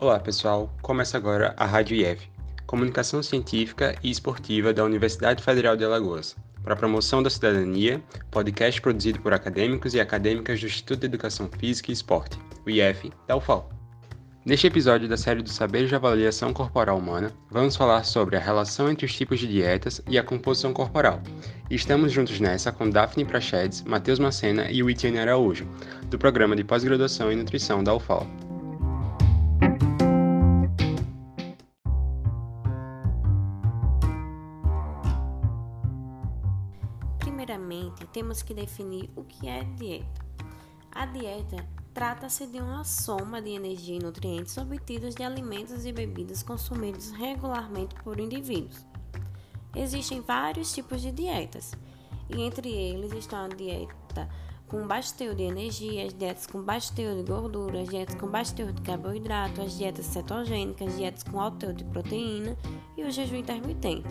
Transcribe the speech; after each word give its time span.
Olá 0.00 0.18
pessoal, 0.18 0.74
começa 0.80 1.18
agora 1.18 1.52
a 1.58 1.66
Rádio 1.66 1.94
IEF, 1.94 2.26
Comunicação 2.66 3.22
Científica 3.22 3.94
e 4.02 4.10
Esportiva 4.10 4.72
da 4.72 4.82
Universidade 4.82 5.42
Federal 5.42 5.76
de 5.76 5.84
Alagoas, 5.84 6.34
para 6.64 6.72
a 6.72 6.76
promoção 6.76 7.22
da 7.22 7.28
cidadania, 7.28 8.02
podcast 8.30 8.80
produzido 8.80 9.20
por 9.20 9.34
acadêmicos 9.34 9.92
e 9.92 10.00
acadêmicas 10.00 10.58
do 10.58 10.64
Instituto 10.64 11.00
de 11.00 11.04
Educação 11.04 11.50
Física 11.58 11.90
e 11.90 11.92
Esporte, 11.92 12.38
o 12.64 12.70
IEF, 12.70 13.12
da 13.28 13.36
UFAL. 13.36 13.68
Neste 14.46 14.68
episódio 14.68 15.06
da 15.06 15.18
série 15.18 15.42
do 15.42 15.50
Saber 15.50 15.86
de 15.86 15.94
Avaliação 15.94 16.54
Corporal 16.54 16.96
Humana, 16.96 17.30
vamos 17.50 17.76
falar 17.76 18.04
sobre 18.04 18.38
a 18.38 18.40
relação 18.40 18.90
entre 18.90 19.04
os 19.04 19.14
tipos 19.14 19.38
de 19.38 19.46
dietas 19.46 20.00
e 20.08 20.18
a 20.18 20.24
composição 20.24 20.72
corporal. 20.72 21.20
Estamos 21.70 22.10
juntos 22.10 22.40
nessa 22.40 22.72
com 22.72 22.88
Daphne 22.88 23.26
Prachedes, 23.26 23.82
Matheus 23.82 24.18
Macena 24.18 24.70
e 24.70 24.82
Witiane 24.82 25.18
Araújo, 25.18 25.68
do 26.06 26.18
Programa 26.18 26.56
de 26.56 26.64
Pós-Graduação 26.64 27.30
em 27.30 27.36
Nutrição 27.36 27.84
da 27.84 27.94
UFAL. 27.94 28.26
Primeiramente, 37.70 38.04
temos 38.08 38.42
que 38.42 38.52
definir 38.52 39.08
o 39.14 39.22
que 39.22 39.46
é 39.46 39.62
dieta. 39.62 40.26
A 40.90 41.06
dieta 41.06 41.64
trata-se 41.94 42.48
de 42.48 42.58
uma 42.58 42.82
soma 42.82 43.40
de 43.40 43.50
energia 43.50 43.94
e 43.94 44.02
nutrientes 44.02 44.58
obtidos 44.58 45.14
de 45.14 45.22
alimentos 45.22 45.86
e 45.86 45.92
bebidas 45.92 46.42
consumidos 46.42 47.12
regularmente 47.12 47.94
por 48.02 48.18
indivíduos. 48.18 48.84
Existem 49.76 50.20
vários 50.20 50.72
tipos 50.72 51.00
de 51.00 51.12
dietas, 51.12 51.72
e 52.28 52.42
entre 52.42 52.68
eles 52.68 53.12
estão 53.12 53.44
a 53.44 53.48
dieta 53.48 54.28
com 54.66 54.88
teor 55.16 55.36
de 55.36 55.44
energia, 55.44 56.06
as 56.06 56.14
dietas 56.14 56.46
com 56.48 56.64
teor 56.64 57.16
de 57.16 57.22
gordura, 57.22 57.82
as 57.82 57.88
dietas 57.88 58.16
com 58.16 58.28
teor 58.28 58.72
de 58.72 58.82
carboidrato, 58.82 59.62
as 59.62 59.78
dietas 59.78 60.06
cetogênicas, 60.06 60.88
as 60.88 60.96
dietas 60.96 61.22
com 61.22 61.40
alto 61.40 61.58
teor 61.58 61.74
de 61.74 61.84
proteína 61.84 62.56
e 62.96 63.04
o 63.04 63.12
jejum 63.12 63.36
intermitente. 63.36 64.08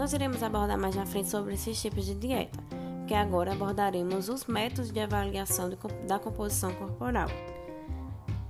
Nós 0.00 0.14
iremos 0.14 0.42
abordar 0.42 0.78
mais 0.78 0.96
na 0.96 1.04
frente 1.04 1.28
sobre 1.28 1.52
esses 1.52 1.78
tipos 1.78 2.06
de 2.06 2.14
dieta, 2.14 2.58
que 3.06 3.12
agora 3.12 3.52
abordaremos 3.52 4.30
os 4.30 4.46
métodos 4.46 4.90
de 4.90 4.98
avaliação 4.98 5.68
de, 5.68 5.76
da 6.06 6.18
composição 6.18 6.72
corporal. 6.72 7.28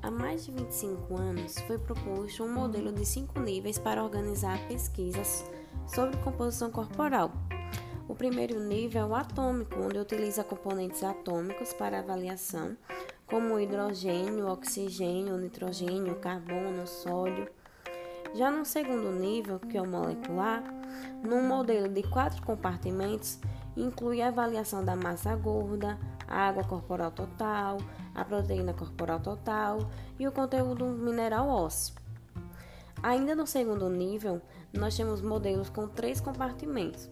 Há 0.01 0.13
mais 0.13 0.47
de 0.47 0.53
25 0.53 1.17
anos 1.17 1.59
foi 1.67 1.77
proposto 1.77 2.45
um 2.45 2.55
modelo 2.55 2.93
de 2.93 3.05
cinco 3.05 3.41
níveis 3.41 3.81
para 3.81 4.05
organizar 4.05 4.61
pesquisas 4.69 5.45
sobre 5.89 6.17
composição 6.19 6.71
corporal. 6.71 7.33
O 8.07 8.15
primeiro 8.15 8.61
nível 8.61 9.03
é 9.03 9.07
o 9.07 9.15
atômico, 9.17 9.75
onde 9.81 9.99
utiliza 9.99 10.45
componentes 10.45 11.03
atômicos 11.03 11.73
para 11.73 11.99
avaliação, 11.99 12.77
como 13.27 13.59
hidrogênio, 13.59 14.47
oxigênio, 14.47 15.37
nitrogênio, 15.37 16.15
carbono, 16.15 16.87
sódio. 16.87 17.49
Já 18.37 18.53
no 18.53 18.65
segundo 18.65 19.11
nível, 19.11 19.59
que 19.59 19.77
é 19.77 19.83
o 19.83 19.89
molecular, 19.89 20.63
num 21.23 21.47
modelo 21.47 21.89
de 21.89 22.03
quatro 22.03 22.43
compartimentos, 22.43 23.39
inclui 23.77 24.23
a 24.23 24.29
avaliação 24.29 24.85
da 24.85 24.97
massa 24.97 25.35
gorda, 25.37 25.99
a 26.27 26.49
água 26.49 26.65
corporal 26.65 27.11
total, 27.11 27.79
a 28.15 28.25
proteína 28.25 28.73
corporal 28.73 29.21
total 29.21 29.91
e 30.19 30.27
o 30.27 30.33
conteúdo 30.33 30.87
mineral 30.87 31.49
ósseo. 31.49 31.95
Ainda 33.03 33.35
no 33.35 33.47
segundo 33.47 33.89
nível, 33.89 34.43
nós 34.73 34.97
temos 34.97 35.23
modelos 35.23 35.71
com 35.71 35.89
três 35.89 36.21
compartimentos. 36.21 37.11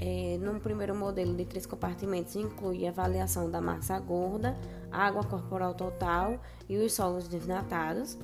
É, 0.00 0.36
no 0.38 0.60
primeiro 0.60 0.94
modelo 0.94 1.34
de 1.34 1.44
três 1.44 1.64
compartimentos, 1.64 2.36
inclui 2.36 2.86
a 2.86 2.90
avaliação 2.90 3.50
da 3.50 3.60
massa 3.60 3.98
gorda, 3.98 4.56
água 4.90 5.24
corporal 5.24 5.74
total 5.74 6.38
e 6.68 6.76
os 6.76 6.92
solos 6.92 7.26
desnatados. 7.26 8.18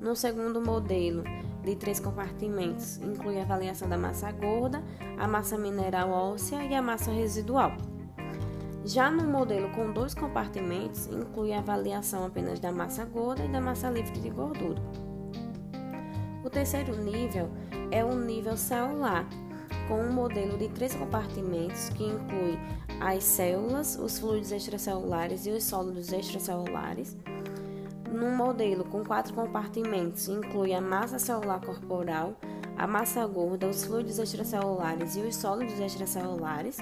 No 0.00 0.16
segundo 0.16 0.60
modelo, 0.60 1.22
de 1.68 1.76
três 1.76 2.00
compartimentos, 2.00 2.96
inclui 2.98 3.38
a 3.38 3.42
avaliação 3.42 3.88
da 3.88 3.98
massa 3.98 4.32
gorda, 4.32 4.82
a 5.18 5.28
massa 5.28 5.58
mineral 5.58 6.10
óssea 6.10 6.64
e 6.64 6.74
a 6.74 6.80
massa 6.80 7.10
residual. 7.10 7.72
Já 8.84 9.10
no 9.10 9.24
modelo 9.24 9.68
com 9.70 9.92
dois 9.92 10.14
compartimentos, 10.14 11.08
inclui 11.08 11.52
a 11.52 11.58
avaliação 11.58 12.24
apenas 12.24 12.58
da 12.58 12.72
massa 12.72 13.04
gorda 13.04 13.44
e 13.44 13.48
da 13.48 13.60
massa 13.60 13.90
livre 13.90 14.18
de 14.18 14.30
gordura. 14.30 14.80
O 16.42 16.48
terceiro 16.48 16.96
nível 16.96 17.50
é 17.90 18.02
o 18.02 18.14
nível 18.14 18.56
celular, 18.56 19.28
com 19.88 20.00
um 20.00 20.12
modelo 20.12 20.56
de 20.56 20.68
três 20.68 20.94
compartimentos 20.94 21.90
que 21.90 22.04
inclui 22.04 22.58
as 22.98 23.22
células, 23.22 23.98
os 23.98 24.18
fluidos 24.18 24.52
extracelulares 24.52 25.44
e 25.44 25.50
os 25.50 25.64
sólidos 25.64 26.12
extracelulares 26.12 27.14
num 28.12 28.34
modelo 28.34 28.84
com 28.84 29.04
quatro 29.04 29.34
compartimentos, 29.34 30.28
inclui 30.28 30.72
a 30.74 30.80
massa 30.80 31.18
celular 31.18 31.60
corporal, 31.60 32.34
a 32.76 32.86
massa 32.86 33.26
gorda, 33.26 33.68
os 33.68 33.84
fluidos 33.84 34.18
extracelulares 34.18 35.16
e 35.16 35.20
os 35.20 35.36
sólidos 35.36 35.78
extracelulares. 35.78 36.78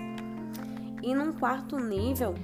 E 1.03 1.15
num 1.15 1.33
quarto 1.33 1.79
nível, 1.79 2.35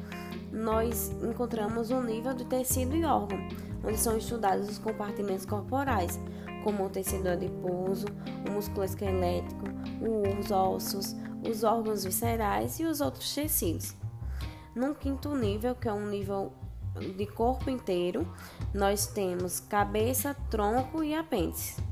nós 0.52 1.10
encontramos 1.22 1.90
o 1.90 2.02
nível 2.02 2.34
de 2.34 2.44
tecido 2.44 2.94
e 2.94 3.04
órgão, 3.04 3.38
onde 3.84 3.98
são 3.98 4.16
estudados 4.16 4.68
os 4.68 4.78
compartimentos 4.78 5.46
corporais, 5.46 6.20
como 6.62 6.86
o 6.86 6.90
tecido 6.90 7.28
adiposo, 7.28 8.06
o 8.46 8.52
músculo 8.52 8.84
esquelético, 8.84 9.64
os 10.38 10.50
ossos, 10.50 11.16
os 11.48 11.64
órgãos 11.64 12.04
viscerais 12.04 12.78
e 12.78 12.84
os 12.84 13.00
outros 13.00 13.34
tecidos. 13.34 13.94
Num 14.74 14.94
quinto 14.94 15.34
nível, 15.34 15.74
que 15.74 15.88
é 15.88 15.92
um 15.92 16.06
nível 16.06 16.52
de 17.00 17.26
corpo 17.26 17.70
inteiro, 17.70 18.26
nós 18.74 19.06
temos 19.06 19.60
cabeça, 19.60 20.34
tronco 20.50 21.02
e 21.02 21.14
apêndice. 21.14 21.82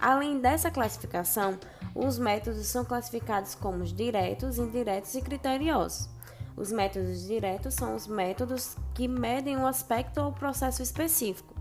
Além 0.00 0.40
dessa 0.40 0.70
classificação, 0.70 1.58
os 1.94 2.18
métodos 2.18 2.66
são 2.66 2.84
classificados 2.84 3.54
como 3.54 3.84
diretos, 3.84 4.58
indiretos 4.58 5.14
e 5.14 5.22
criteriosos. 5.22 6.08
Os 6.56 6.72
métodos 6.72 7.26
diretos 7.26 7.74
são 7.74 7.94
os 7.94 8.06
métodos 8.06 8.76
que 8.94 9.06
medem 9.06 9.56
um 9.56 9.66
aspecto 9.66 10.20
ou 10.20 10.32
processo 10.32 10.82
específico. 10.82 11.54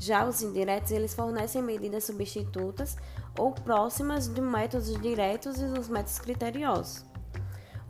Já 0.00 0.24
os 0.24 0.42
indiretos, 0.42 0.90
eles 0.90 1.14
fornecem 1.14 1.62
medidas 1.62 2.04
substitutas 2.04 2.96
ou 3.38 3.52
próximas 3.52 4.26
de 4.26 4.40
métodos 4.40 5.00
diretos 5.00 5.60
e 5.60 5.66
dos 5.66 5.88
métodos 5.88 6.18
criteriosos. 6.18 7.11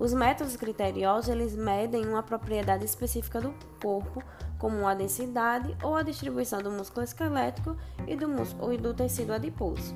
Os 0.03 0.13
métodos 0.13 0.57
criteriosos 0.57 1.29
eles 1.29 1.55
medem 1.55 2.05
uma 2.09 2.25
propriedade 2.25 2.85
específica 2.85 3.41
do 3.41 3.55
corpo, 3.81 4.21
como 4.59 4.85
a 4.85 4.95
densidade 4.95 5.77
ou 5.81 5.95
a 5.95 6.03
distribuição 6.03 6.61
do 6.61 6.73
músculo 6.73 7.05
esquelético 7.05 7.77
e 8.09 8.17
do, 8.17 8.29
músculo, 8.29 8.73
e 8.73 8.79
do 8.79 8.93
tecido 8.93 9.33
adiposo. 9.33 9.95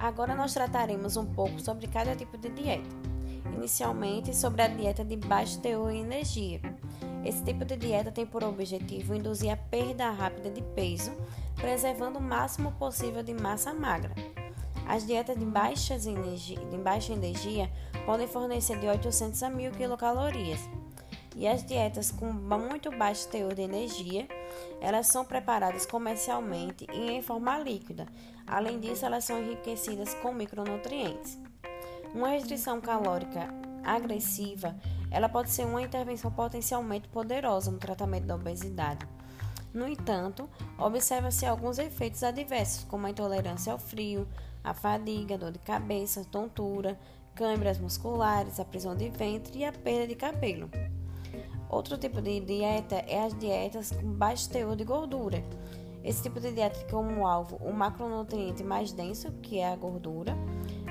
Agora 0.00 0.34
nós 0.34 0.54
trataremos 0.54 1.18
um 1.18 1.26
pouco 1.26 1.60
sobre 1.60 1.88
cada 1.88 2.16
tipo 2.16 2.38
de 2.38 2.48
dieta. 2.48 2.88
Inicialmente, 3.54 4.34
sobre 4.34 4.62
a 4.62 4.68
dieta 4.68 5.04
de 5.04 5.16
baixo 5.18 5.60
teor 5.60 5.90
em 5.90 6.00
energia. 6.00 6.62
Esse 7.22 7.44
tipo 7.44 7.66
de 7.66 7.76
dieta 7.76 8.10
tem 8.10 8.24
por 8.24 8.42
objetivo 8.42 9.14
induzir 9.14 9.52
a 9.52 9.56
perda 9.58 10.08
rápida 10.08 10.48
de 10.48 10.62
peso, 10.74 11.12
preservando 11.56 12.18
o 12.18 12.22
máximo 12.22 12.72
possível 12.78 13.22
de 13.22 13.34
massa 13.34 13.74
magra. 13.74 14.14
As 14.88 15.06
dietas 15.06 15.38
de, 15.38 15.44
baixas 15.44 16.06
energia, 16.06 16.58
de 16.58 16.78
baixa 16.78 17.12
energia 17.12 17.70
podem 18.04 18.26
fornecer 18.26 18.78
de 18.78 18.86
800 18.86 19.42
a 19.42 19.50
1000 19.50 19.72
quilocalorias. 19.72 20.60
E 21.34 21.48
as 21.48 21.64
dietas 21.64 22.10
com 22.10 22.32
muito 22.32 22.90
baixo 22.90 23.28
teor 23.28 23.54
de 23.54 23.62
energia, 23.62 24.28
elas 24.80 25.06
são 25.06 25.24
preparadas 25.24 25.86
comercialmente 25.86 26.86
e 26.92 27.10
em 27.10 27.22
forma 27.22 27.58
líquida. 27.58 28.06
Além 28.46 28.78
disso, 28.78 29.06
elas 29.06 29.24
são 29.24 29.40
enriquecidas 29.40 30.14
com 30.14 30.32
micronutrientes. 30.32 31.38
Uma 32.14 32.28
restrição 32.28 32.80
calórica 32.80 33.48
agressiva, 33.82 34.76
ela 35.10 35.28
pode 35.28 35.50
ser 35.50 35.64
uma 35.64 35.82
intervenção 35.82 36.30
potencialmente 36.30 37.08
poderosa 37.08 37.70
no 37.70 37.78
tratamento 37.78 38.26
da 38.26 38.34
obesidade. 38.34 39.06
No 39.72 39.88
entanto, 39.88 40.48
observa-se 40.78 41.46
alguns 41.46 41.78
efeitos 41.78 42.22
adversos, 42.22 42.84
como 42.84 43.06
a 43.06 43.10
intolerância 43.10 43.72
ao 43.72 43.78
frio, 43.78 44.28
a 44.62 44.74
fadiga, 44.74 45.38
dor 45.38 45.52
de 45.52 45.58
cabeça, 45.60 46.24
tontura, 46.24 46.98
câimbras 47.34 47.78
musculares, 47.78 48.60
a 48.60 48.64
prisão 48.64 48.94
de 48.94 49.08
ventre 49.08 49.58
e 49.58 49.64
a 49.64 49.72
perda 49.72 50.06
de 50.06 50.14
cabelo. 50.14 50.70
Outro 51.68 51.96
tipo 51.96 52.20
de 52.20 52.40
dieta 52.40 52.96
é 53.08 53.24
as 53.24 53.34
dietas 53.38 53.92
com 53.92 54.12
baixo 54.12 54.50
teor 54.50 54.76
de 54.76 54.84
gordura. 54.84 55.42
Esse 56.04 56.22
tipo 56.22 56.38
de 56.40 56.52
dieta 56.52 56.78
tem 56.78 56.88
como 56.88 57.26
alvo 57.26 57.56
o 57.56 57.72
macronutriente 57.72 58.62
mais 58.62 58.92
denso, 58.92 59.32
que 59.40 59.58
é 59.58 59.72
a 59.72 59.76
gordura, 59.76 60.36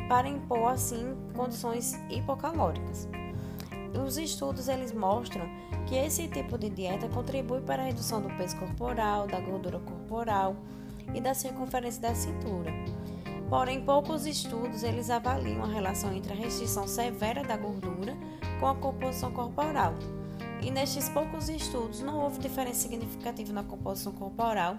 para 0.09 0.27
impor 0.27 0.71
assim 0.71 1.15
condições 1.35 1.93
hipocalóricas. 2.09 3.07
Os 4.05 4.17
estudos 4.17 4.67
eles 4.67 4.93
mostram 4.93 5.45
que 5.85 5.95
esse 5.95 6.27
tipo 6.29 6.57
de 6.57 6.69
dieta 6.69 7.09
contribui 7.09 7.61
para 7.61 7.83
a 7.83 7.85
redução 7.85 8.21
do 8.21 8.29
peso 8.37 8.57
corporal, 8.57 9.27
da 9.27 9.39
gordura 9.39 9.79
corporal 9.79 10.55
e 11.13 11.19
da 11.19 11.33
circunferência 11.33 12.01
da 12.01 12.15
cintura. 12.15 12.71
Porém, 13.51 13.81
poucos 13.81 14.25
estudos 14.25 14.81
eles 14.81 15.09
avaliam 15.09 15.61
a 15.61 15.67
relação 15.67 16.13
entre 16.13 16.31
a 16.31 16.35
restrição 16.37 16.87
severa 16.87 17.43
da 17.43 17.57
gordura 17.57 18.15
com 18.61 18.65
a 18.65 18.73
composição 18.73 19.29
corporal. 19.29 19.93
E 20.61 20.71
nestes 20.71 21.09
poucos 21.09 21.49
estudos 21.49 21.99
não 21.99 22.17
houve 22.21 22.39
diferença 22.39 22.87
significativa 22.87 23.51
na 23.51 23.61
composição 23.61 24.13
corporal 24.13 24.77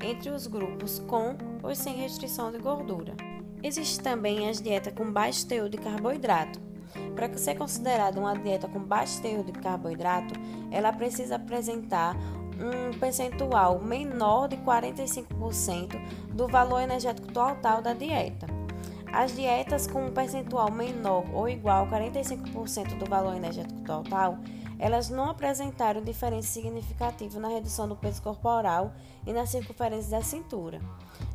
entre 0.00 0.30
os 0.30 0.46
grupos 0.46 1.00
com 1.08 1.36
ou 1.60 1.74
sem 1.74 1.96
restrição 1.96 2.52
de 2.52 2.58
gordura. 2.58 3.16
Existe 3.60 3.98
também 3.98 4.48
as 4.48 4.60
dietas 4.60 4.94
com 4.94 5.10
baixo 5.10 5.44
teor 5.48 5.68
de 5.68 5.78
carboidrato. 5.78 6.60
Para 7.16 7.36
ser 7.36 7.56
considerada 7.56 8.20
uma 8.20 8.38
dieta 8.38 8.68
com 8.68 8.78
baixo 8.78 9.20
teor 9.20 9.42
de 9.42 9.50
carboidrato, 9.50 10.34
ela 10.70 10.92
precisa 10.92 11.34
apresentar 11.34 12.16
um 12.60 12.98
percentual 12.98 13.80
menor 13.80 14.48
de 14.48 14.56
45% 14.58 15.96
do 16.32 16.48
valor 16.48 16.80
energético 16.80 17.32
total 17.32 17.82
da 17.82 17.92
dieta. 17.92 18.46
As 19.12 19.34
dietas 19.34 19.86
com 19.86 20.06
um 20.06 20.12
percentual 20.12 20.70
menor 20.70 21.24
ou 21.32 21.48
igual 21.48 21.84
a 21.84 21.88
45% 21.88 22.98
do 22.98 23.06
valor 23.06 23.36
energético 23.36 23.80
total, 23.82 24.38
elas 24.78 25.08
não 25.08 25.30
apresentaram 25.30 26.02
diferença 26.02 26.48
significativa 26.48 27.38
na 27.38 27.48
redução 27.48 27.88
do 27.88 27.94
peso 27.94 28.20
corporal 28.20 28.92
e 29.24 29.32
na 29.32 29.46
circunferência 29.46 30.10
da 30.10 30.22
cintura. 30.22 30.80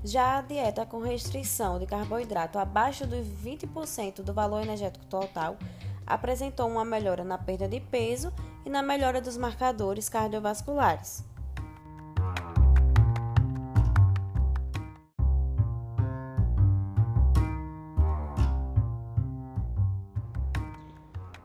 Já 0.03 0.37
a 0.37 0.41
dieta 0.41 0.85
com 0.85 0.99
restrição 0.99 1.79
de 1.79 1.85
carboidrato 1.85 2.59
abaixo 2.59 3.07
dos 3.07 3.25
20% 3.25 4.21
do 4.23 4.33
valor 4.33 4.61
energético 4.61 5.05
total 5.05 5.57
apresentou 6.05 6.67
uma 6.67 6.83
melhora 6.83 7.23
na 7.23 7.37
perda 7.37 7.67
de 7.67 7.79
peso 7.79 8.33
e 8.65 8.69
na 8.69 8.81
melhora 8.81 9.21
dos 9.21 9.37
marcadores 9.37 10.09
cardiovasculares. 10.09 11.23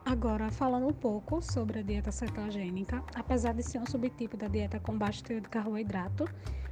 Agora, 0.05 0.51
falando 0.51 0.87
um 0.87 0.93
pouco 0.93 1.43
sobre 1.43 1.81
a 1.81 1.83
dieta 1.83 2.13
cetogênica, 2.13 3.03
apesar 3.15 3.53
de 3.53 3.63
ser 3.63 3.79
um 3.79 3.87
subtipo 3.87 4.37
da 4.37 4.49
dieta 4.49 4.79
com 4.79 4.97
baixo 4.97 5.25
teor 5.25 5.41
de 5.41 5.49
carboidrato, 5.49 6.25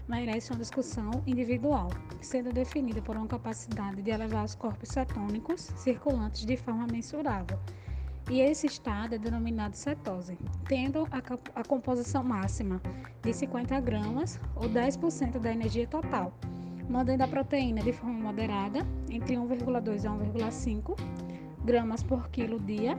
merece 0.09 0.51
uma 0.53 0.59
discussão 0.59 1.11
individual, 1.27 1.91
sendo 2.21 2.53
definida 2.53 3.03
por 3.03 3.17
uma 3.17 3.27
capacidade 3.27 4.01
de 4.01 4.11
elevar 4.11 4.45
os 4.45 4.55
corpos 4.55 4.91
cetônicos 4.91 5.61
circulantes 5.77 6.47
de 6.47 6.57
forma 6.57 6.87
mensurável. 6.87 7.59
E 8.33 8.41
esse 8.41 8.67
estado 8.67 9.15
é 9.15 9.19
denominado 9.19 9.77
cetose, 9.77 10.39
tendo 10.67 11.07
a, 11.11 11.61
a 11.61 11.63
composição 11.63 12.25
máxima 12.25 12.81
de 13.23 13.31
50 13.31 13.79
gramas 13.81 14.41
ou 14.57 14.71
10% 14.71 15.39
da 15.39 15.53
energia 15.53 15.87
total, 15.87 16.33
mantendo 16.89 17.25
a 17.25 17.29
proteína 17.29 17.83
de 17.83 17.93
forma 17.93 18.19
moderada, 18.19 18.87
entre 19.11 19.35
1,2 19.35 20.07
a 20.07 20.49
1,5 20.49 20.99
gramas 21.63 22.03
por 22.03 22.31
quilo 22.31 22.59
dia, 22.59 22.97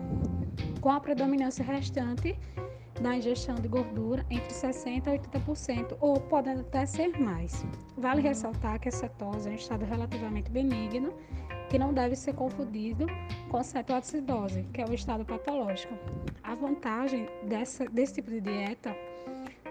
com 0.80 0.92
a 0.92 1.00
predominância 1.00 1.66
restante 1.66 2.38
da 3.02 3.18
ingestão 3.18 3.56
de 3.56 3.68
gordura 3.68 4.24
entre 4.30 4.54
60% 4.54 5.08
a 5.08 5.40
80%, 5.40 5.98
ou 6.00 6.20
podendo 6.20 6.62
até 6.62 6.86
ser 6.86 7.20
mais. 7.20 7.66
Vale 7.98 8.22
ressaltar 8.22 8.80
que 8.80 8.90
a 8.90 8.92
cetose 8.92 9.50
é 9.50 9.54
um 9.54 9.56
estado 9.56 9.84
relativamente 9.84 10.52
benigno, 10.52 11.12
que 11.74 11.80
não 11.80 11.92
deve 11.92 12.16
ser 12.16 12.36
confundido 12.36 13.08
com 13.50 13.64
cetoacidose, 13.64 14.62
que 14.72 14.80
é 14.80 14.86
o 14.86 14.94
estado 14.94 15.26
patológico. 15.26 15.96
A 16.44 16.54
vantagem 16.54 17.28
dessa, 17.48 17.86
desse 17.86 18.14
tipo 18.14 18.30
de 18.30 18.42
dieta 18.42 18.96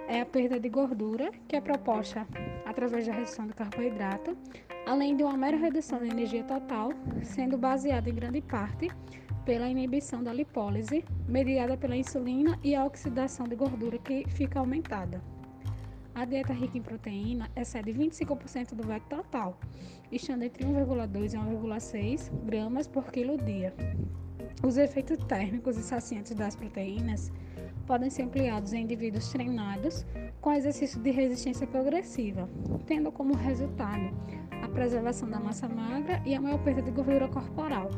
é 0.08 0.20
a 0.20 0.26
perda 0.26 0.58
de 0.58 0.69
gordura, 0.69 1.31
que 1.46 1.54
é 1.54 1.60
proposta 1.60 2.26
através 2.66 3.06
da 3.06 3.12
redução 3.12 3.46
do 3.46 3.54
carboidrato, 3.54 4.37
além 4.84 5.16
de 5.16 5.22
uma 5.22 5.37
mera 5.37 5.56
redução 5.56 6.00
da 6.00 6.06
energia 6.08 6.43
total, 6.43 6.90
sendo 7.22 7.56
baseada 7.56 8.10
em 8.10 8.14
grande 8.16 8.40
parte 8.40 8.90
pela 9.44 9.69
inibição 9.69 10.25
da 10.25 10.32
lipólise, 10.32 11.04
mediada 11.28 11.76
pela 11.76 11.94
insulina 11.94 12.58
e 12.64 12.75
a 12.75 12.84
oxidação 12.84 13.46
de 13.46 13.54
gordura 13.54 13.96
que 13.99 14.28
fica 14.28 14.58
aumentada. 14.58 15.22
A 16.14 16.26
dieta 16.26 16.53
rica 16.53 16.76
em 16.76 16.82
proteína 16.82 17.50
excede 17.56 17.93
25% 17.93 18.75
do 18.75 18.87
veto 18.87 19.05
total, 19.09 19.59
estando 20.11 20.43
entre 20.43 20.64
1,2 20.64 21.32
e 21.32 21.37
1,6 21.37 22.31
gramas 22.44 22.87
por 22.87 23.11
quilo 23.11 23.38
dia. 23.38 23.75
Os 24.62 24.76
efeitos 24.76 25.17
térmicos 25.25 25.79
e 25.79 25.82
saciantes 25.82 26.35
das 26.35 26.55
proteínas 26.55 27.32
podem 27.87 28.11
ser 28.11 28.25
ampliados 28.25 28.73
em 28.73 28.82
indivíduos 28.82 29.31
treinados 29.31 30.06
com 30.41 30.53
exercício 30.53 31.00
de 31.00 31.11
resistência 31.11 31.67
progressiva, 31.67 32.49
tendo 32.87 33.11
como 33.11 33.35
resultado 33.35 34.14
a 34.62 34.69
preservação 34.69 35.29
da 35.29 35.41
massa 35.41 35.69
magra 35.69 36.23
e 36.26 36.35
a 36.35 36.41
maior 36.41 36.62
perda 36.62 36.82
de 36.82 36.91
gordura 36.91 37.26
corporal. 37.26 37.91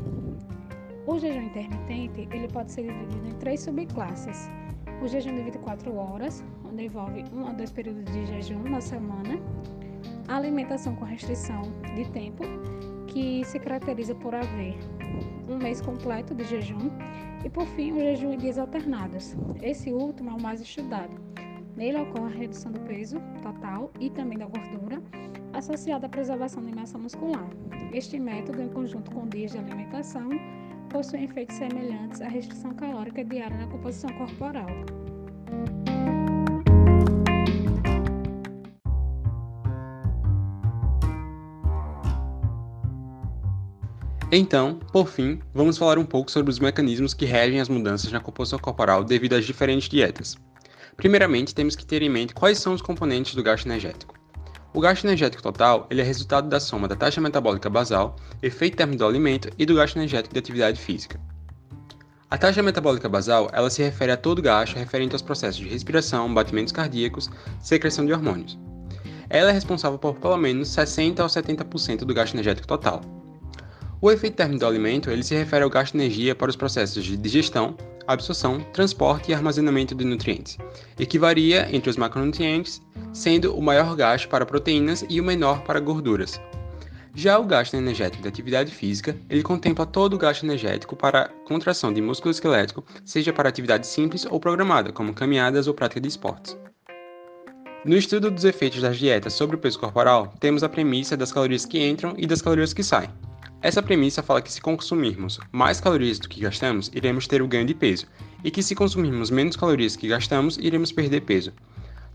O 1.06 1.18
jejum 1.18 1.42
intermitente 1.42 2.28
ele 2.32 2.48
pode 2.48 2.72
ser 2.72 2.84
dividido 2.84 3.28
em 3.28 3.32
três 3.32 3.60
subclasses. 3.60 4.48
O 5.02 5.08
jejum 5.08 5.34
de 5.34 5.42
24 5.42 5.94
horas, 5.94 6.42
envolve 6.82 7.24
um 7.32 7.46
a 7.46 7.52
dois 7.52 7.70
períodos 7.70 8.04
de 8.12 8.26
jejum 8.26 8.62
na 8.62 8.80
semana. 8.80 9.40
A 10.28 10.36
alimentação 10.36 10.94
com 10.96 11.04
restrição 11.04 11.62
de 11.94 12.08
tempo, 12.10 12.42
que 13.06 13.44
se 13.44 13.58
caracteriza 13.58 14.14
por 14.14 14.34
haver 14.34 14.76
um 15.48 15.56
mês 15.56 15.80
completo 15.80 16.34
de 16.34 16.44
jejum. 16.44 16.90
E 17.44 17.50
por 17.50 17.66
fim, 17.66 17.92
o 17.92 18.00
jejum 18.00 18.32
em 18.32 18.38
dias 18.38 18.58
alternados. 18.58 19.36
Esse 19.62 19.92
último 19.92 20.30
é 20.30 20.32
o 20.34 20.40
mais 20.40 20.60
estudado. 20.60 21.14
Nele 21.76 21.98
ocorre 22.00 22.34
a 22.34 22.38
redução 22.38 22.72
do 22.72 22.80
peso 22.80 23.20
total 23.42 23.90
e 24.00 24.08
também 24.08 24.38
da 24.38 24.46
gordura, 24.46 25.02
associada 25.52 26.06
à 26.06 26.08
preservação 26.08 26.64
de 26.64 26.74
massa 26.74 26.96
muscular. 26.96 27.48
Este 27.92 28.18
método, 28.18 28.62
em 28.62 28.68
conjunto 28.68 29.10
com 29.10 29.28
dias 29.28 29.52
de 29.52 29.58
alimentação, 29.58 30.28
possuem 30.88 31.24
efeitos 31.24 31.56
semelhantes 31.56 32.20
à 32.20 32.28
restrição 32.28 32.72
calórica 32.74 33.24
diária 33.24 33.56
na 33.56 33.66
composição 33.66 34.10
corporal. 34.14 34.68
Então, 44.36 44.80
por 44.90 45.06
fim, 45.06 45.38
vamos 45.54 45.78
falar 45.78 45.96
um 45.96 46.04
pouco 46.04 46.28
sobre 46.28 46.50
os 46.50 46.58
mecanismos 46.58 47.14
que 47.14 47.24
regem 47.24 47.60
as 47.60 47.68
mudanças 47.68 48.10
na 48.10 48.18
composição 48.18 48.58
corporal 48.58 49.04
devido 49.04 49.34
às 49.34 49.44
diferentes 49.44 49.88
dietas. 49.88 50.36
Primeiramente, 50.96 51.54
temos 51.54 51.76
que 51.76 51.86
ter 51.86 52.02
em 52.02 52.10
mente 52.10 52.34
quais 52.34 52.58
são 52.58 52.74
os 52.74 52.82
componentes 52.82 53.36
do 53.36 53.44
gasto 53.44 53.66
energético. 53.66 54.12
O 54.74 54.80
gasto 54.80 55.04
energético 55.04 55.40
total 55.40 55.86
ele 55.88 56.00
é 56.00 56.04
resultado 56.04 56.48
da 56.48 56.58
soma 56.58 56.88
da 56.88 56.96
taxa 56.96 57.20
metabólica 57.20 57.70
basal, 57.70 58.16
efeito 58.42 58.76
térmico 58.76 58.98
do 58.98 59.06
alimento 59.06 59.50
e 59.56 59.64
do 59.64 59.76
gasto 59.76 59.94
energético 59.94 60.34
de 60.34 60.40
atividade 60.40 60.80
física. 60.80 61.20
A 62.28 62.36
taxa 62.36 62.60
metabólica 62.60 63.08
basal 63.08 63.48
ela 63.52 63.70
se 63.70 63.84
refere 63.84 64.10
a 64.10 64.16
todo 64.16 64.42
gasto 64.42 64.74
referente 64.74 65.12
aos 65.12 65.22
processos 65.22 65.60
de 65.60 65.68
respiração, 65.68 66.34
batimentos 66.34 66.72
cardíacos, 66.72 67.30
secreção 67.60 68.04
de 68.04 68.12
hormônios. 68.12 68.58
Ela 69.30 69.50
é 69.50 69.52
responsável 69.52 69.96
por 69.96 70.16
pelo 70.16 70.36
menos 70.36 70.70
60 70.70 71.24
a 71.24 71.28
70% 71.28 71.98
do 71.98 72.12
gasto 72.12 72.34
energético 72.34 72.66
total. 72.66 73.00
O 74.04 74.12
efeito 74.12 74.36
térmico 74.36 74.60
do 74.60 74.66
alimento 74.66 75.10
ele 75.10 75.22
se 75.22 75.34
refere 75.34 75.64
ao 75.64 75.70
gasto 75.70 75.92
de 75.94 75.98
energia 76.00 76.34
para 76.34 76.50
os 76.50 76.56
processos 76.56 77.02
de 77.02 77.16
digestão, 77.16 77.74
absorção, 78.06 78.60
transporte 78.70 79.30
e 79.30 79.34
armazenamento 79.34 79.94
de 79.94 80.04
nutrientes, 80.04 80.58
e 80.98 81.06
que 81.06 81.18
varia 81.18 81.74
entre 81.74 81.88
os 81.88 81.96
macronutrientes, 81.96 82.82
sendo 83.14 83.56
o 83.56 83.62
maior 83.62 83.96
gasto 83.96 84.28
para 84.28 84.44
proteínas 84.44 85.06
e 85.08 85.22
o 85.22 85.24
menor 85.24 85.62
para 85.62 85.80
gorduras. 85.80 86.38
Já 87.14 87.38
o 87.38 87.46
gasto 87.46 87.76
energético 87.76 88.22
da 88.22 88.28
atividade 88.28 88.70
física, 88.74 89.16
ele 89.30 89.42
contempla 89.42 89.86
todo 89.86 90.12
o 90.12 90.18
gasto 90.18 90.44
energético 90.44 90.94
para 90.94 91.30
contração 91.46 91.90
de 91.90 92.02
músculo 92.02 92.32
esquelético, 92.32 92.84
seja 93.06 93.32
para 93.32 93.48
atividade 93.48 93.86
simples 93.86 94.26
ou 94.26 94.38
programada, 94.38 94.92
como 94.92 95.14
caminhadas 95.14 95.66
ou 95.66 95.72
prática 95.72 95.98
de 95.98 96.08
esportes. 96.08 96.54
No 97.86 97.96
estudo 97.96 98.30
dos 98.30 98.44
efeitos 98.44 98.82
das 98.82 98.98
dietas 98.98 99.32
sobre 99.32 99.56
o 99.56 99.58
peso 99.58 99.80
corporal, 99.80 100.34
temos 100.38 100.62
a 100.62 100.68
premissa 100.68 101.16
das 101.16 101.32
calorias 101.32 101.64
que 101.64 101.82
entram 101.82 102.12
e 102.18 102.26
das 102.26 102.42
calorias 102.42 102.74
que 102.74 102.82
saem. 102.82 103.08
Essa 103.64 103.82
premissa 103.82 104.22
fala 104.22 104.42
que 104.42 104.52
se 104.52 104.60
consumirmos 104.60 105.40
mais 105.50 105.80
calorias 105.80 106.18
do 106.18 106.28
que 106.28 106.38
gastamos, 106.38 106.90
iremos 106.94 107.26
ter 107.26 107.40
o 107.40 107.48
ganho 107.48 107.64
de 107.64 107.72
peso, 107.72 108.06
e 108.44 108.50
que 108.50 108.62
se 108.62 108.74
consumirmos 108.74 109.30
menos 109.30 109.56
calorias 109.56 109.96
que 109.96 110.06
gastamos, 110.06 110.58
iremos 110.58 110.92
perder 110.92 111.22
peso. 111.22 111.50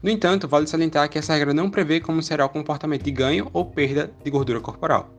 No 0.04 0.12
entanto, 0.12 0.48
vale 0.48 0.68
salientar 0.68 1.10
que 1.10 1.18
essa 1.18 1.34
regra 1.34 1.52
não 1.52 1.68
prevê 1.68 2.00
como 2.00 2.22
será 2.22 2.46
o 2.46 2.50
comportamento 2.50 3.02
de 3.02 3.10
ganho 3.10 3.50
ou 3.52 3.66
perda 3.66 4.12
de 4.24 4.30
gordura 4.30 4.60
corporal. 4.60 5.12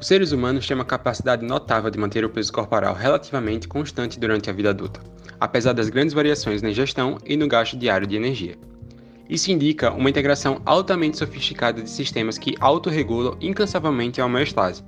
Os 0.00 0.06
seres 0.06 0.30
humanos 0.30 0.64
têm 0.64 0.76
uma 0.76 0.84
capacidade 0.84 1.44
notável 1.44 1.90
de 1.90 1.98
manter 1.98 2.24
o 2.24 2.30
peso 2.30 2.52
corporal 2.52 2.94
relativamente 2.94 3.66
constante 3.66 4.20
durante 4.20 4.48
a 4.48 4.52
vida 4.52 4.70
adulta, 4.70 5.00
apesar 5.40 5.72
das 5.72 5.88
grandes 5.88 6.14
variações 6.14 6.62
na 6.62 6.70
ingestão 6.70 7.18
e 7.26 7.36
no 7.36 7.48
gasto 7.48 7.76
diário 7.76 8.06
de 8.06 8.14
energia. 8.14 8.56
Isso 9.28 9.50
indica 9.50 9.90
uma 9.90 10.08
integração 10.08 10.62
altamente 10.64 11.18
sofisticada 11.18 11.82
de 11.82 11.90
sistemas 11.90 12.38
que 12.38 12.54
autorregulam 12.60 13.36
incansavelmente 13.40 14.20
a 14.20 14.24
homeostase, 14.24 14.84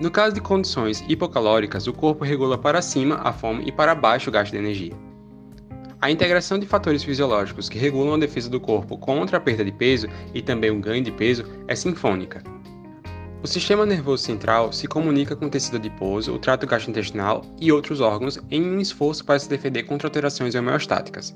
no 0.00 0.10
caso 0.10 0.34
de 0.34 0.40
condições 0.40 1.02
hipocalóricas, 1.08 1.86
o 1.86 1.92
corpo 1.92 2.24
regula 2.24 2.58
para 2.58 2.82
cima 2.82 3.16
a 3.24 3.32
fome 3.32 3.64
e 3.66 3.72
para 3.72 3.94
baixo 3.94 4.28
o 4.28 4.32
gasto 4.32 4.52
de 4.52 4.58
energia. 4.58 4.92
A 6.00 6.10
integração 6.10 6.58
de 6.58 6.66
fatores 6.66 7.02
fisiológicos 7.02 7.70
que 7.70 7.78
regulam 7.78 8.14
a 8.14 8.18
defesa 8.18 8.50
do 8.50 8.60
corpo 8.60 8.98
contra 8.98 9.38
a 9.38 9.40
perda 9.40 9.64
de 9.64 9.72
peso 9.72 10.06
e 10.34 10.42
também 10.42 10.70
o 10.70 10.78
ganho 10.78 11.02
de 11.02 11.10
peso 11.10 11.44
é 11.66 11.74
sinfônica. 11.74 12.42
O 13.42 13.46
sistema 13.46 13.86
nervoso 13.86 14.22
central 14.22 14.72
se 14.72 14.86
comunica 14.86 15.34
com 15.34 15.46
o 15.46 15.50
tecido 15.50 15.76
adiposo, 15.76 16.34
o 16.34 16.38
trato 16.38 16.66
gastrointestinal 16.66 17.42
e 17.58 17.72
outros 17.72 18.00
órgãos 18.00 18.38
em 18.50 18.62
um 18.62 18.78
esforço 18.78 19.24
para 19.24 19.38
se 19.38 19.48
defender 19.48 19.84
contra 19.84 20.08
alterações 20.08 20.54
homeostáticas. 20.54 21.34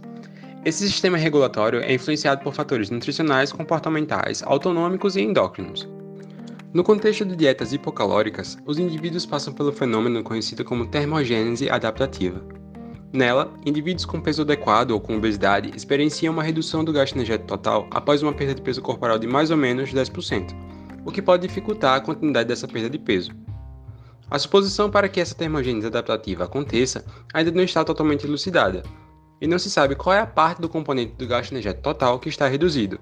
Esse 0.65 0.87
sistema 0.87 1.17
regulatório 1.17 1.81
é 1.81 1.95
influenciado 1.95 2.43
por 2.43 2.53
fatores 2.53 2.91
nutricionais, 2.91 3.53
comportamentais, 3.53 4.43
autonômicos 4.43 5.17
e 5.17 5.23
endócrinos. 5.23 5.89
No 6.73 6.85
contexto 6.85 7.25
de 7.25 7.35
dietas 7.35 7.73
hipocalóricas, 7.73 8.57
os 8.65 8.79
indivíduos 8.79 9.27
passam 9.27 9.53
pelo 9.53 9.73
fenômeno 9.73 10.23
conhecido 10.23 10.65
como 10.65 10.87
termogênese 10.87 11.69
adaptativa. 11.69 12.41
Nela, 13.13 13.53
indivíduos 13.67 14.05
com 14.05 14.21
peso 14.21 14.43
adequado 14.43 14.93
ou 14.93 15.01
com 15.01 15.17
obesidade 15.17 15.73
experienciam 15.75 16.33
uma 16.33 16.45
redução 16.45 16.85
do 16.85 16.93
gasto 16.93 17.17
energético 17.17 17.49
total 17.49 17.89
após 17.91 18.23
uma 18.23 18.33
perda 18.33 18.55
de 18.55 18.63
peso 18.63 18.81
corporal 18.81 19.19
de 19.19 19.27
mais 19.27 19.51
ou 19.51 19.57
menos 19.57 19.93
10%, 19.93 20.55
o 21.05 21.11
que 21.11 21.21
pode 21.21 21.45
dificultar 21.45 21.97
a 21.97 22.01
continuidade 22.01 22.49
dessa 22.49 22.69
perda 22.69 22.89
de 22.89 23.01
peso. 23.01 23.33
A 24.31 24.39
suposição 24.39 24.89
para 24.89 25.09
que 25.09 25.21
essa 25.21 25.35
termogênese 25.35 25.89
adaptativa 25.89 26.45
aconteça 26.45 27.05
ainda 27.35 27.51
não 27.51 27.65
está 27.65 27.83
totalmente 27.83 28.25
elucidada, 28.25 28.85
e 29.41 29.47
não 29.49 29.59
se 29.59 29.69
sabe 29.69 29.97
qual 29.97 30.15
é 30.15 30.21
a 30.21 30.27
parte 30.27 30.61
do 30.61 30.69
componente 30.69 31.15
do 31.15 31.27
gasto 31.27 31.51
energético 31.51 31.83
total 31.83 32.21
que 32.21 32.29
está 32.29 32.47
reduzido. 32.47 32.97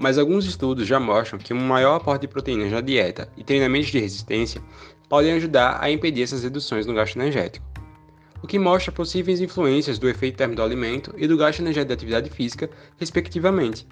Mas 0.00 0.16
alguns 0.16 0.46
estudos 0.46 0.86
já 0.86 0.98
mostram 0.98 1.38
que 1.38 1.52
um 1.52 1.60
maior 1.60 1.96
aporte 1.96 2.22
de 2.22 2.28
proteínas 2.28 2.72
na 2.72 2.80
dieta 2.80 3.30
e 3.36 3.44
treinamentos 3.44 3.90
de 3.90 3.98
resistência 3.98 4.62
podem 5.10 5.32
ajudar 5.32 5.76
a 5.78 5.90
impedir 5.90 6.22
essas 6.22 6.42
reduções 6.42 6.86
no 6.86 6.94
gasto 6.94 7.16
energético, 7.16 7.66
o 8.42 8.46
que 8.46 8.58
mostra 8.58 8.90
possíveis 8.90 9.42
influências 9.42 9.98
do 9.98 10.08
efeito 10.08 10.38
térmico 10.38 10.56
do 10.56 10.64
alimento 10.64 11.12
e 11.18 11.28
do 11.28 11.36
gasto 11.36 11.60
energético 11.60 11.88
da 11.88 11.94
atividade 11.94 12.30
física, 12.30 12.70
respectivamente. 12.96 13.86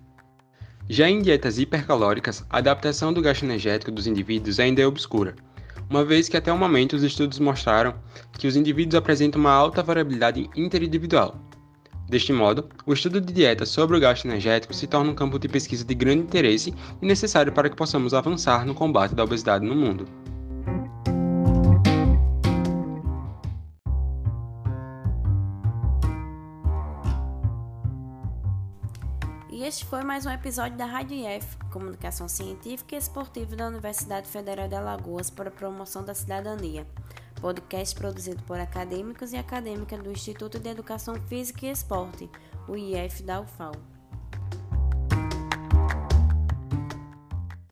Já 0.88 1.10
em 1.10 1.20
dietas 1.20 1.58
hipercalóricas, 1.58 2.42
a 2.48 2.56
adaptação 2.56 3.12
do 3.12 3.20
gasto 3.20 3.42
energético 3.42 3.90
dos 3.90 4.06
indivíduos 4.06 4.58
ainda 4.58 4.80
é 4.80 4.86
obscura, 4.86 5.36
uma 5.90 6.06
vez 6.06 6.26
que 6.26 6.38
até 6.38 6.50
o 6.50 6.56
momento 6.56 6.96
os 6.96 7.02
estudos 7.02 7.38
mostraram 7.38 7.94
que 8.38 8.46
os 8.46 8.56
indivíduos 8.56 8.94
apresentam 8.94 9.38
uma 9.38 9.52
alta 9.52 9.82
variabilidade 9.82 10.48
interindividual, 10.56 11.38
Deste 12.08 12.32
modo, 12.32 12.66
o 12.86 12.94
estudo 12.94 13.20
de 13.20 13.30
dieta 13.34 13.66
sobre 13.66 13.94
o 13.94 14.00
gasto 14.00 14.24
energético 14.24 14.72
se 14.72 14.86
torna 14.86 15.10
um 15.10 15.14
campo 15.14 15.38
de 15.38 15.46
pesquisa 15.46 15.84
de 15.84 15.94
grande 15.94 16.22
interesse 16.22 16.74
e 17.02 17.06
necessário 17.06 17.52
para 17.52 17.68
que 17.68 17.76
possamos 17.76 18.14
avançar 18.14 18.64
no 18.64 18.74
combate 18.74 19.14
da 19.14 19.22
obesidade 19.22 19.66
no 19.66 19.76
mundo. 19.76 20.08
E 29.50 29.64
este 29.64 29.84
foi 29.84 30.02
mais 30.02 30.24
um 30.24 30.30
episódio 30.30 30.78
da 30.78 30.86
Rádio 30.86 31.14
IF, 31.14 31.58
Comunicação 31.70 32.26
Científica 32.26 32.94
e 32.94 32.98
Esportiva 32.98 33.54
da 33.54 33.66
Universidade 33.66 34.28
Federal 34.28 34.66
de 34.66 34.76
Alagoas 34.76 35.28
para 35.28 35.50
a 35.50 35.52
promoção 35.52 36.02
da 36.02 36.14
cidadania 36.14 36.86
podcast 37.40 37.94
produzido 37.94 38.42
por 38.44 38.58
acadêmicos 38.58 39.32
e 39.32 39.36
acadêmicas 39.36 40.02
do 40.02 40.10
Instituto 40.10 40.58
de 40.58 40.68
Educação 40.68 41.14
Física 41.28 41.66
e 41.66 41.70
Esporte, 41.70 42.28
o 42.68 42.76
IF 42.76 43.22
da 43.22 43.40
UFAL. 43.40 43.97